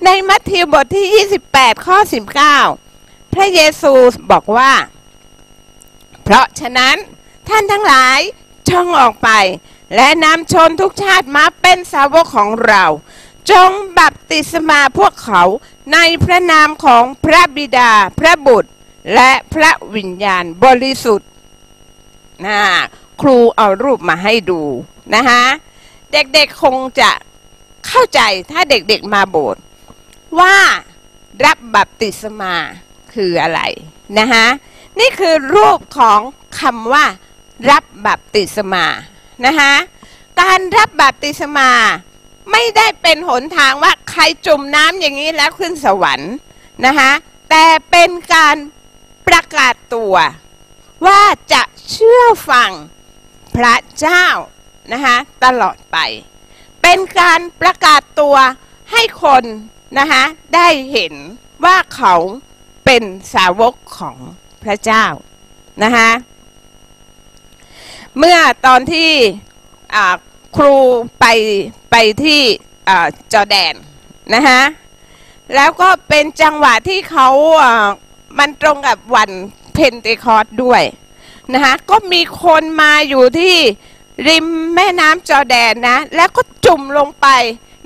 [0.05, 1.97] ในมัทธิวบทที่ 28 ข้อ
[2.65, 3.93] 19 พระเยซู
[4.31, 4.71] บอกว่า
[6.23, 6.95] เพราะฉะนั้น
[7.49, 8.19] ท่านทั้งหลาย
[8.69, 9.29] ช่องออกไป
[9.95, 12.85] และนำชนทุกชาติมาเป็นสาวกของเรา
[13.51, 15.43] จงบัพติศมาพวกเขา
[15.93, 18.69] ในพระนามของพระบิดาพระบุตร
[19.13, 21.29] และพระวิญญาณบริสุทธิ์
[22.45, 22.59] นะ
[23.21, 24.61] ครูเอารูปมาให้ดู
[25.15, 25.43] นะคะ
[26.11, 27.11] เด็กๆคงจะ
[27.87, 29.61] เข้าใจถ้าเด็กๆมาโบสถ์
[30.39, 30.55] ว่า
[31.45, 32.53] รับบัพติศมา
[33.13, 33.61] คืออะไร
[34.19, 34.45] นะคะ
[34.99, 36.19] นี่คือรูปของ
[36.59, 37.05] คำว่า
[37.69, 38.85] รับบัพติศมา
[39.45, 39.73] นะคะ
[40.41, 41.69] การรับบัพติศมา
[42.51, 46.33] ไม่ได้เป็นหนทางว่าใครจุ่มน้ำอย่างนี้แล้วขึ้นสวรรค์
[46.85, 47.11] นะคะ
[47.49, 48.55] แต่เป็นการ
[49.29, 50.15] ประกาศตัว
[51.05, 51.21] ว่า
[51.53, 52.71] จะเชื่อฟัง
[53.55, 54.25] พระเจ้า
[54.93, 55.97] นะคะตลอดไป
[56.81, 58.35] เป็นการประกาศตัว
[58.91, 59.43] ให้คน
[59.99, 60.23] นะคะ
[60.55, 61.13] ได้เห็น
[61.65, 62.15] ว่าเขา
[62.85, 63.03] เป็น
[63.33, 64.17] สาวกของ
[64.63, 65.05] พระเจ้า
[65.83, 66.09] นะคะ
[68.17, 69.11] เมื่อตอนที่
[70.57, 70.75] ครู
[71.19, 71.25] ไป
[71.91, 72.41] ไปที่
[73.33, 73.75] จอแดน
[74.33, 74.61] นะคะ
[75.55, 77.29] แล้วก็เป็นจังหวะที่เขา
[78.37, 79.29] มันตรงกับวัน
[79.73, 80.83] เพนเทคอสด้วย
[81.53, 83.55] นะคะก็มีคนมาอยู่ที่
[84.27, 87.27] ริมแม่น้ำจอแดนนะ แล้วก็จุ่มลงไป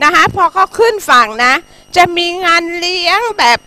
[0.04, 1.54] นะคะพอเขาขึ้นฝั่งนะ
[1.96, 3.58] จะมีงานเลี้ยงแบบ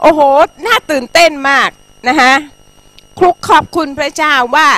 [0.00, 0.20] โอ้โห
[0.66, 1.68] น่าตื่นเต้นมาก
[2.08, 2.32] นะคะ
[3.18, 4.68] คลุกขอบคุณพระเจ้าว่า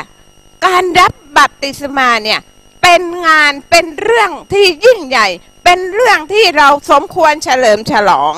[0.66, 2.40] การรับบัพติศมาเนี่ย
[2.82, 5.28] เป็นงานเป็นเรื่องที่ยิ่งใหญ่
[5.64, 8.34] เป็นเรื่องที่เราสมควรเฉลิมฉลอง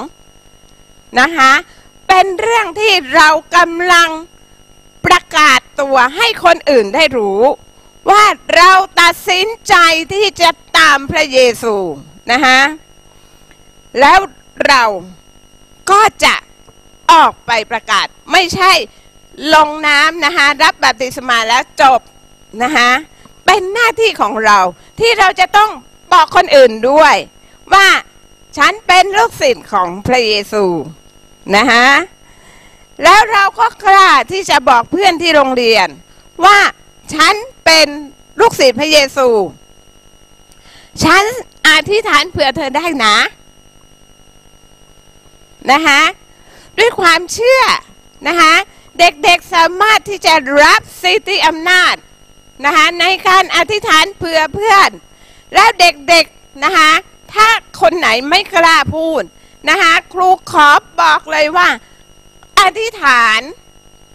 [1.20, 1.52] นะคะ
[2.08, 4.10] เป็นเรื่องที่เรากำลัง
[5.06, 7.42] ประกาศตัวให้คนอื่นได้รู้
[8.10, 8.24] ว่า
[8.56, 9.74] เราตัดสินใจ
[10.12, 11.74] ที่จะตามพระเยซู
[12.32, 12.60] นะคะ
[14.00, 14.18] แล้ว
[14.66, 14.84] เรา
[15.90, 16.34] ก็จะ
[17.12, 18.72] ออกไปประกาศ ไม่ใช่
[19.54, 22.00] ลงน้ำนะคะรับบัพติศมาแล้วจบ
[22.62, 22.90] นะคะ
[23.46, 24.58] เป็นหน้าที่ของเรา
[25.00, 25.70] ที่เราจะต้อง
[26.12, 27.14] บอกคนอื่นด้วย
[27.74, 27.88] ว่า
[28.56, 30.64] ฉันเป็นลูกศิษย์ของพระเยซู
[31.56, 31.86] นะคะ
[33.02, 35.88] แล้วเราก็กล้าที่จะบอกเพื่อนที่โรงเรียน
[36.44, 36.58] ว่า
[37.14, 37.34] ฉัน
[37.64, 37.88] เป็น
[38.40, 39.28] ลูกศิษย์พระเยซู
[41.02, 41.22] ฉัน
[41.68, 43.16] อธิษฐานเผื่อเธอได้นะ
[45.72, 46.00] นะคะ
[46.78, 47.62] ด้วยความเชื่อ
[48.28, 48.54] นะคะ
[48.98, 51.94] เด็กๆสามารถที่จะรับสิทธิอำนาจ
[52.64, 54.90] นะคะในการอธิษฐานเผื่อเพื่อน
[55.54, 56.90] แล้วเด็กๆนะคะ
[57.34, 57.48] ถ้า
[57.80, 59.22] คนไหนไม่กล้าพูด
[59.68, 61.68] นะคะครูขอบบอกเลยว่า
[62.60, 63.40] อธิษฐาน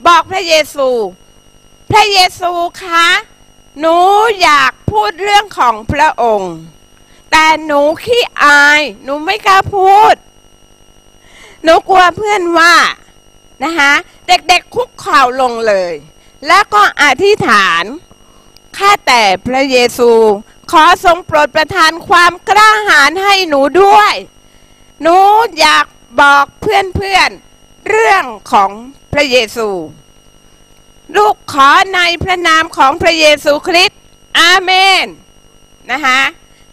[0.08, 0.90] บอกพระเยซู
[1.92, 2.52] พระเยซู
[2.84, 3.08] คะ
[3.80, 3.96] หนู
[4.42, 6.56] อยากพูดเรื่องของพระองค์
[7.32, 10.16] แต่หนูขี้อายหนูไม่กล้าพูด
[11.64, 12.76] หนูกลัวเพื่อนว่า
[13.64, 13.92] นะคะ
[14.28, 15.94] เด็กๆคุกเข่าลงเลย
[16.48, 17.84] แล้วก็อธิษฐาน
[18.78, 20.12] ข้าแต่พระเยซู
[20.72, 24.14] ขอทรงโปรดประทานความกล้าหาญให้หนูด้วย
[25.02, 25.18] หนู
[25.60, 25.86] อยาก
[26.22, 28.72] บอกเพื่อนๆเรื่องของ
[29.14, 29.68] พระเยซู
[31.16, 34.00] ลูกขอในพระนามของพระเยซูคริสต์
[34.40, 34.72] อาเม
[35.04, 35.06] น
[35.92, 36.22] นะคะ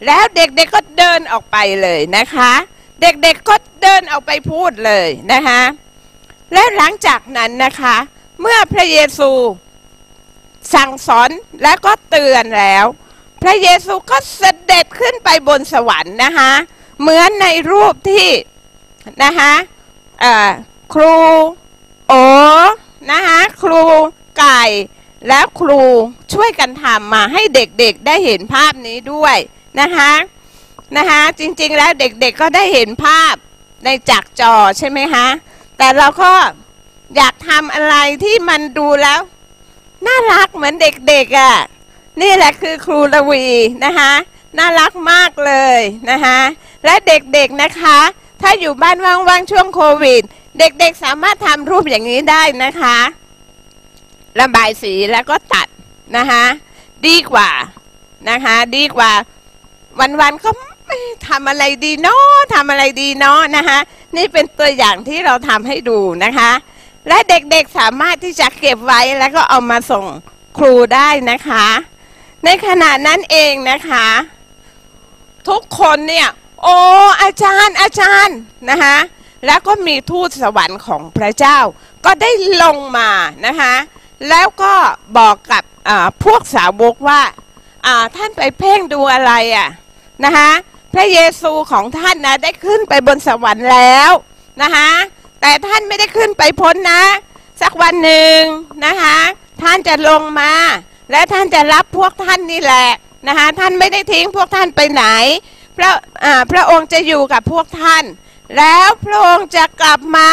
[0.05, 2.51] แล้วเด็กๆก็เดินออกไปเลยนะคะ
[3.01, 5.61] เด็กๆก็เดินออกไปพูดเลยนะคะ
[6.53, 7.95] และหลังจากนั้นนะคะ
[8.41, 9.31] เมื่อพระเยซู
[10.73, 11.29] สั่งสอน
[11.63, 12.85] และก็เตือนแล้ว
[13.43, 16.51] พระเยซูก็เสด็จขึ้นไปบนสวรรค์นะคะ
[16.99, 18.27] เหมือนในรูปที่
[19.23, 19.53] นะคะ
[20.93, 21.17] ครู
[22.07, 22.13] โอ
[23.11, 23.83] นะคะครู
[24.39, 24.63] ไก่
[25.27, 25.81] แล้วครู
[26.33, 29.37] ช่วยกันทำมาให้เด็กๆได้เห็นภาพนี้ด้วย
[29.79, 30.11] นะคะ
[30.97, 33.33] นะคะจริงๆแล้วเด็กๆก็ได้เห็นภาพ
[33.83, 35.27] ในจากจอใช่ไหมคะ
[35.77, 36.31] แต่เราก็
[37.15, 39.19] อยากทำอะไรที่มันดูแล้ว
[40.05, 41.55] น่ารักเหมือนเด็กๆอะ่ะ
[42.21, 43.45] นี่แหละคือครูละวี
[43.85, 44.11] นะคะ
[44.57, 45.81] น่ารักมากเลย
[46.11, 46.39] นะคะ
[46.85, 47.97] และเด็กๆนะคะ
[48.41, 50.21] ถ้าอยู่บ้านว่างๆช่วงโควิด
[50.59, 52.97] เด็กๆสามารถทำรูปอย่างนี้ได้นะคะ
[54.39, 55.67] ระบายสีแล้วก็ตัด
[56.17, 56.43] นะคะ
[57.07, 57.49] ดีกว่า
[58.29, 59.11] นะคะดีกว่า
[59.99, 60.49] วันๆก็
[61.29, 63.77] ทำอะไรดีเนาะทำอะไรดีเนาะนะคะ
[64.15, 66.51] นี่เป็นตัวอย่างที่เราทำให้ดูนะคะ
[67.07, 70.05] และเด็กๆสามารถที่จะเก็บไว้แล้วก็เอามาส่ง
[70.57, 71.65] ครูได้นะคะ
[72.45, 74.07] ในขณะนั้นเองนะคะ
[75.49, 76.29] ทุกคนเนี่ย
[76.63, 76.77] โอ้
[77.21, 78.37] อาจารย์อาจารย์
[78.69, 78.97] นะคะ
[79.45, 81.57] แล้วก็มีทูตสวรรค์ของพระเจ้า
[82.05, 82.31] ก็ได้
[82.63, 83.09] ลงมา
[83.45, 83.73] นะคะ
[84.29, 84.73] แล้วก็
[85.17, 85.63] บอกกับ
[86.23, 87.21] พวกสาวกว่า
[88.15, 89.69] ท่านไปเพ่งดูอะไรอะ
[90.25, 90.49] นะคะ
[90.93, 94.11] พระเยซูของท่านนะได้ขึ้นไปบนสวรรค์แล้ว
[94.61, 94.89] นะคะ
[95.41, 97.03] แต่ท่านไม่ได้ขึ้นไปพ้นนะ
[97.61, 98.39] สักวันหนึ่ง
[98.85, 99.17] นะคะ
[99.61, 100.53] ท่านจะลงมา
[101.11, 102.89] และท่านจะรับพวกท่านนี่แหละ
[103.27, 105.03] นะคะท่านไม่ได้ทิ้งพวกท่านไปไหน
[105.77, 105.91] พระ
[106.51, 108.03] พระองค์จะอยู่กับพวกท่าน
[108.57, 110.31] แล้วพระองค์จะกลับมา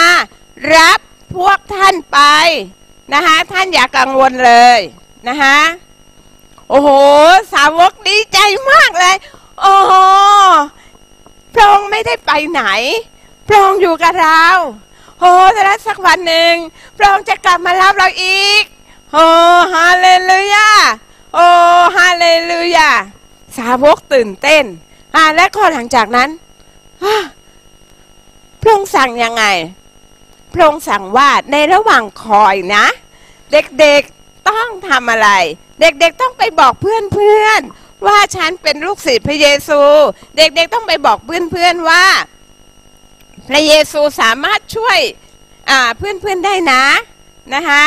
[0.76, 0.98] รับ
[1.36, 2.20] พวกท่านไป
[3.14, 4.78] นะคะท่านอย่ากกังวลเลย
[5.28, 5.58] นะคะ
[6.68, 6.88] โอ้โห
[7.52, 8.38] สาวกดีใจ
[8.70, 9.16] มากเลย
[9.60, 9.92] โอ้โห
[11.54, 12.62] พระองค์ไม่ได้ไปไหน
[13.48, 14.44] พระองค์อยู่กับเรา
[15.20, 15.32] โอ้
[15.64, 16.54] แล้วสักวันหนึ่ง
[16.96, 18.62] พระองค์จะกลับมารับเราอีก
[19.12, 19.26] โอ้
[19.72, 20.70] ฮาเลลูยา
[21.34, 21.48] โอ้
[21.96, 22.90] ฮาเลลูยา
[23.56, 24.64] สาวกตื่นเต้น
[25.14, 26.30] อ่าและก็หลังจากนั้น
[28.60, 29.44] พระองค์สั่งยังไง
[30.52, 32.86] พระองค์สั่งว่าในระหว่างคอยนะ
[33.52, 35.30] เด็กๆต้องทำอะไร
[35.80, 39.80] เด็กๆต้องไปบอกเพื่อนๆว่าฉันเป็นลูกศิษย์พระเยซู
[40.36, 42.04] เด็กๆต้องไปบอกเพื่อนๆว่า
[43.48, 44.98] พระเยซูสามารถช่วย
[45.98, 46.84] เพื่อนๆได้นะ
[47.54, 47.84] นะคะ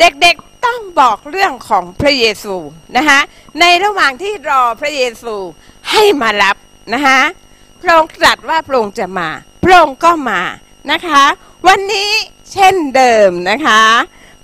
[0.00, 2.56] เด็กๆ ต้องบอกเรื่องของพระเยซู
[2.96, 3.20] นะคะ
[3.60, 5.34] ในระหว่างที่รอพระเยซู
[5.90, 6.56] ให้มารับ
[6.94, 7.20] นะคะ
[7.82, 9.28] พระองค์ตรัสว่าพระองค์จะมา
[9.64, 10.40] พระองค์ก็มา
[10.90, 11.24] นะคะ
[11.66, 12.10] วันนี้
[12.52, 13.82] เช่นเดิมนะคะ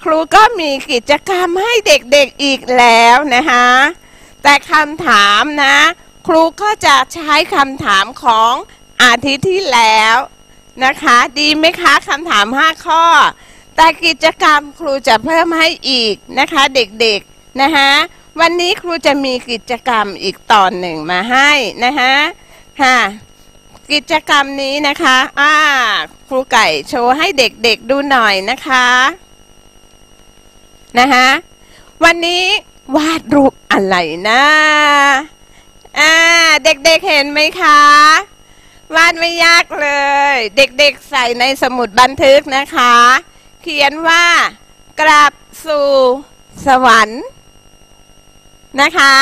[0.02, 3.66] ครูก็มีกิจกรรมให้เด็กๆอีกแล้วนะคะ
[4.42, 5.76] แต่คำถามนะ
[6.26, 8.54] ครูก็จะใช้คำถามของ
[9.02, 10.16] อาทิตย์ที่แล้ว
[10.84, 13.04] นะคะ ดีไหมคะคำถาม 5 ข้อ
[13.76, 17.90] แต่กิจกรรมครูจะเพิ่มให้อีกนะคะเด็กๆนะคะ
[18.40, 21.50] วันนี้ครูจะมีกิจกรรมอีกตอนหนึ่งมาให้
[21.84, 22.14] นะคะ
[22.80, 22.98] ค่ะ
[23.92, 25.54] กิจกรรมนี้นะคะอ่า
[26.28, 28.86] ครูไก่โชว์ให้เด็กๆดูหน่อยนะคะ
[30.98, 31.28] นะคะ
[32.04, 32.44] วันนี้
[32.96, 33.96] วาดรูปอะไร
[34.28, 34.44] นะ
[35.98, 36.14] อ่า
[36.64, 37.80] เด็กๆเห็นไหมคะ
[38.94, 39.88] วาดไม่ยากเล
[40.34, 42.94] ย เด็กๆใส่ในสมุดบันทึกนะคะ
[43.62, 44.24] เขียนว่า
[45.00, 45.32] กลับ
[45.66, 45.88] สู่
[46.66, 47.24] สวรรค์
[48.80, 49.16] นะคะ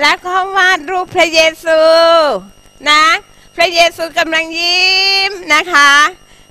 [0.00, 1.80] แล้วก็วาดรูปพระเยซู
[2.90, 3.04] นะ
[3.56, 5.90] พระเยซูกำลังยิ้มนะคะ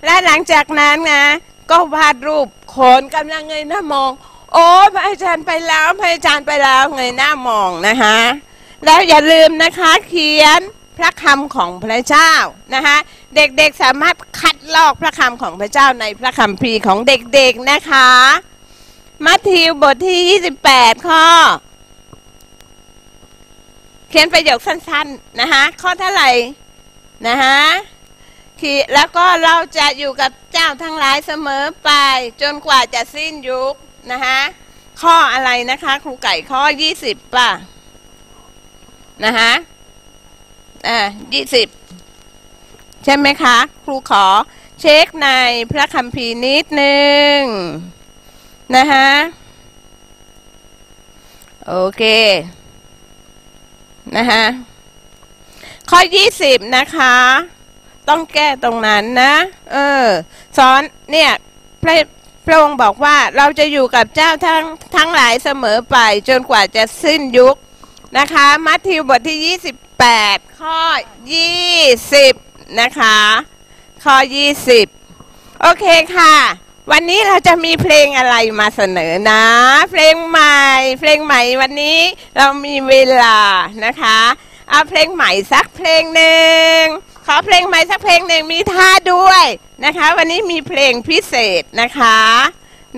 [0.06, 1.26] และหลังจากนั้นนะ
[1.72, 4.12] ก็วาดรูปคนกำลังเงยหน้ามอง
[4.54, 8.18] โอ้พระอาจารย์ไปแล้วพระอาจารย์ไปแล้วเงยหน้ามองนะคะ
[8.86, 10.62] แล้วอย่าลืมนะคะเขียน
[10.98, 12.32] พระคำของพระเจ้า
[12.76, 12.98] นะคะ
[13.36, 18.10] เด็กๆสามารถคัดลอกพระคำของพระเจ้าในพระคัมภีร์ของเด็กๆนะคะ
[19.26, 21.26] มัทธิวบทที่ 28 ข้อ
[24.10, 26.32] เขียนประโยคสั้นๆนะคะข้อเท่าไหร่
[27.28, 27.60] นะคะ
[28.60, 31.92] ขีแล้วก็เราจะอยู่กับเจ้าทั้งหลายเสมอไป
[32.42, 33.74] จนกว่าจะสิ้นยุค
[34.12, 34.40] นะคะ
[35.02, 36.62] ข้ออะไรนะคะ ครูไก่ข้อ
[37.00, 37.52] 20 ป่ะ
[39.26, 39.52] นะคะ
[40.88, 40.98] อ่า
[41.34, 41.68] ยี่สิบ
[43.04, 44.26] ใช่ไหมคะ ครูขอ
[44.80, 45.30] เช็คใน
[45.72, 46.98] พระคัมภีร์นิดนึ
[47.38, 47.40] ง
[48.76, 49.10] นะคะ
[51.68, 52.04] โอเค
[54.16, 54.44] นะคะ
[55.90, 57.16] ข้อยี่สิบนะคะ
[58.10, 59.34] ต้องแก้ตรงนั้นนะ
[59.72, 60.06] เออ
[60.58, 60.82] สอน
[61.12, 61.32] เนี่ย
[61.84, 61.96] พระ
[62.46, 64.64] พระองค์บอกว่าเราจะอยู่กับเจ้าทั้ง
[64.96, 65.98] ทั้งหลายเสมอไป
[66.30, 67.56] จนกว่าจะสิ้นยุค
[68.18, 69.60] นะคะ มัทธิวบทที่
[70.08, 70.80] 28 ข้อ
[71.72, 73.18] 20 นะคะ
[74.04, 74.16] ข้อ
[74.90, 76.36] 20 โอเคค่ะ
[76.92, 79.46] วันนี้เราจะมีเพลงอะไรมาเสนอนะ
[79.92, 80.62] เพลงใหม่
[81.00, 82.00] เพลงใหม่วันนี้
[82.38, 83.40] เรามีเวลา
[83.86, 84.20] นะคะ
[84.70, 86.80] เอาเพลงใหม่สักเพลงหนึ่ง
[87.26, 89.46] ขอเพลงใหม่สักเพลงหนึ่งมีท่าด้วย
[89.86, 92.20] นะคะ วันนี้มีเพลงพิเศษนะคะ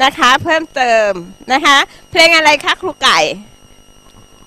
[0.04, 1.12] นะคะ เพิ่มเติม
[1.52, 1.78] นะคะ
[2.12, 3.20] เพลงอะไรคะครูไก่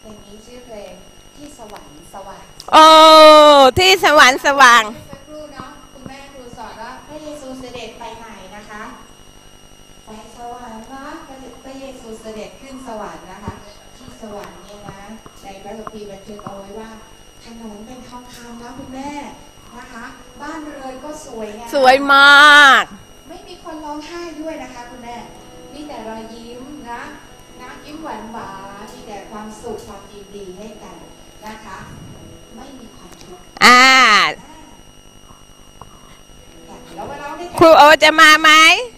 [0.00, 0.92] เพลงนี้ชื่อเพลง
[1.36, 2.86] ที่สวรรค์สว่างโอ้
[3.78, 4.82] ที่สวรรค์สว่าง
[21.40, 22.84] วยงามสวยมาก
[23.28, 25.16] ไม่มีคนร้องไห้ด้วยนะคะคุณแม่
[25.74, 27.02] มีแต่รอยยิ้มนะ
[27.60, 30.96] นะยิ้มหวานหวานๆมีแต่ความสุขความยินดีให้กัน
[31.46, 31.78] นะคะ
[32.56, 33.84] ไม่มีความทุกข์อ่า
[36.94, 38.50] แล้วมาร้องด้วยครูโอจะมาไหม
[38.96, 38.97] ม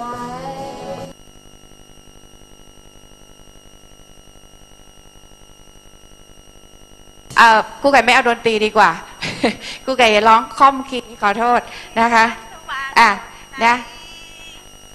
[0.00, 8.90] เอ่อครูไก่ไม่เอาดนตรีดีกว่า
[9.84, 11.60] ครูไก่ร้องค่อมคีย์ขอโทษ
[12.00, 12.24] นะคะ
[12.98, 13.08] อะ
[13.64, 13.74] นะ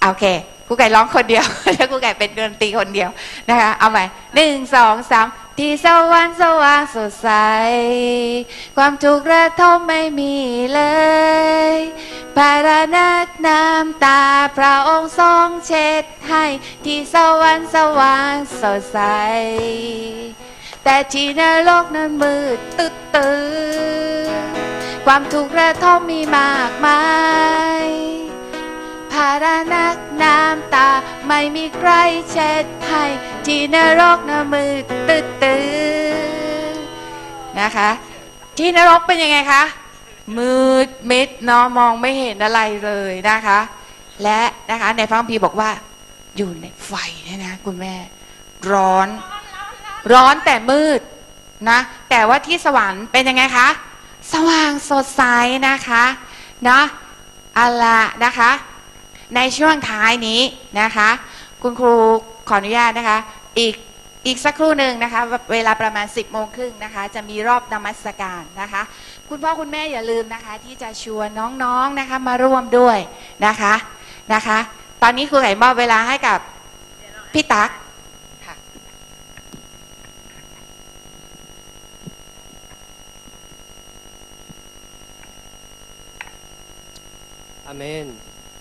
[0.02, 0.24] โอเค
[0.66, 1.44] ครูไก่ร้องคนเดียว
[1.74, 3.10] แล้วครูไก่เป็นดนตรีคนเดียว
[3.48, 4.04] นะคะเอาใหม่
[4.34, 5.26] หนึ่งสองสาม
[5.58, 7.30] ที่สวรรค์สว่างสดใส
[8.76, 10.36] ความทุกข์ระทมไม่มี
[10.74, 10.82] เล
[11.74, 11.76] ย
[12.36, 14.22] ภาระนักน้ำตา
[14.56, 16.44] พระองค์ทรงเช็ดให้
[16.84, 18.98] ที่สวรรค์สว่างสดใส
[20.84, 24.16] แต่ที่นรกนั้นมืดตึ๊ดตื้อ
[25.06, 27.02] ความทุกข์ระทมมีมากมา
[27.84, 28.15] ย
[29.16, 30.88] ภาระนักน้ำตา
[31.28, 31.90] ไม่มีใคร
[32.30, 33.04] เช็ดให้
[33.46, 35.56] ที่นรกนั้นมืดตึ๊ดตื
[37.60, 37.90] นะคะ
[38.58, 39.62] ที่นรกเป็นยังไงคะ
[40.38, 40.56] มื
[40.86, 43.60] ดมิดเนาะมองไม่เห็นอะไรเลยนะคะ
[44.22, 44.40] และ
[44.70, 45.70] นะคะในพระคัมภีร์บอกว่า
[46.36, 46.92] อยู่ในไฟ
[47.24, 47.94] เนี่ยนะคุณแม่
[48.72, 49.08] ร้อน
[50.12, 51.00] ร้อนแต่มืด
[51.70, 51.78] นะ
[52.10, 53.68] แต่ว่าที่สวรรค์เป็นยังไงคะ
[54.32, 55.22] สว่างสดใส
[55.68, 56.04] นะคะ
[56.68, 56.80] นะ
[57.58, 58.50] อาละนะคะ
[59.34, 60.40] ในช่วงท้ายนี้
[60.80, 61.08] นะคะ
[61.62, 61.94] คุณครู
[62.48, 63.18] ขออนุญาตนะคะ
[63.58, 63.74] อีก
[64.26, 65.20] อีกสักครู่หนึ่งนะคะ
[65.52, 68.82] เวลาประมาณ 10บโมงครึ่งนะคะ จะมีรอบนมัสการนะคะ
[69.28, 71.28] คุณพ่อคุณแม่อย่าลืมนะคะ ที่จะชวน
[71.62, 72.98] น้องๆนะคะมาร่วมด้วย
[73.46, 73.74] นะคะ
[74.34, 74.58] นะคะ
[75.02, 76.38] ตอนนี้ครูไก่มอบเวลาให้กับ
[77.32, 77.70] พี่ตั๊ก
[87.68, 88.06] อเมน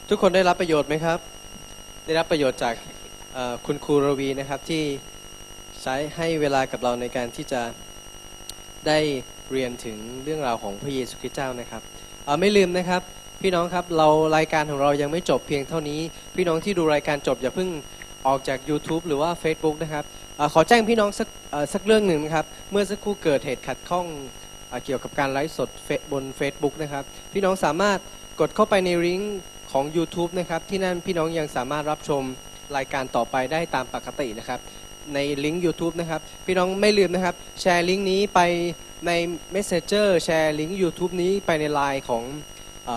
[0.09, 1.19] ทุกคนได้รับประโยชน์ไหมครับ
[2.05, 2.75] ได้รับประโยชน์จาก
[3.65, 4.83] คุณครูรวีนะครับที่
[5.81, 7.61] ใช้ให้เวลากับเราในการที่จะ
[8.87, 8.99] ได้
[9.51, 11.81] เรียนถึงเรื่องราวของพระเยซูคริสต์เจ้านะครับ
[12.25, 13.01] เอ่อไม่ลืมนะครับ
[13.41, 15.99] พี่น้องครับเรารายการของเรายังไม่จบเพียงเท่านี้
[16.35, 17.69] พี่น้องที่ดูรายการจบอย่าเพิ่ง
[18.27, 20.03] ออกจาก YouTube หรือว่า Facebook นะครับ
[20.39, 24.05] อขอแจ้งพี่น้องสักเอ่อสักเรื่องหนึ่งนะครับ เมื่อสักครู่เกิดเหตุขัดข้อง
[24.69, 27.03] เอเกี่ยวกับการไลฟ์สดเฟซบน Facebook นะครับ
[27.33, 27.99] พี่น้องสามารถ
[28.39, 29.37] กดเข้าไปในลิงก์
[29.75, 32.23] ของ YouTube นะครับ ที่นั่นพี่น้องยังสามารถรับชม
[32.77, 34.59] รายการต่อไปได้ตามปกตินะครับ
[35.13, 38.39] ในลิงก์ YouTube นะครับ พี่น้องไม่ลืมนะครับ แชร์ลิงก์นี้ไป
[39.07, 39.11] ใน
[39.55, 42.23] Messenger แชร์ลิงก์ YouTube นี้ไปในไลน์ของ
[42.87, 42.89] อ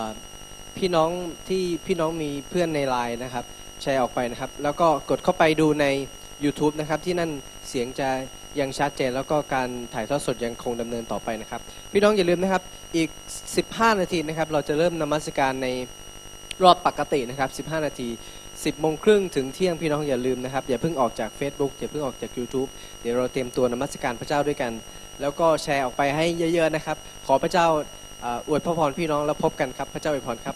[0.77, 1.09] พี่น้อง
[1.47, 3.45] ที่พี่น้องมีเพื่อนในไลน์นะครับ
[3.81, 5.85] แชร์ออกไปนะครับ แล้วก็กดเข้าไปดูใน
[6.43, 7.31] YouTube นะครับ ที่นั่น
[7.69, 8.09] เสียงจะ
[8.59, 11.61] ยังชัดเจนแล้วก็การถ่ายทอดสดยังคงดำเนินต่อไปนะครับ
[11.93, 12.63] พี่น้องอย่าลืมนะครับ
[12.95, 13.09] อีก
[13.55, 15.69] 15 นาทีนะครับ เราจะเริ่มนมัสการใน
[16.63, 18.09] รอบปกตินะครับ 15 นาที
[18.45, 22.69] 10โมงครึ่งถึงเที่ยงพี่น้องอย่าลืมนะครับ อย่าเพิ่งออกจาก Facebook อย่าเพิ่งออกจาก YouTube
[23.01, 24.71] เดี๋ยวเราเตรียมตัวนมัสการพระเจ้าด้วยกัน
[25.21, 26.97] แล้วก็แชร์ออกไปให้เยอะๆนะครับ
[27.27, 27.67] ขอพระเจ้า
[28.21, 30.55] เอ่ออวยพระพรพี่น้องแล้วพบกันครับ พระเจ้าอวยพรครับ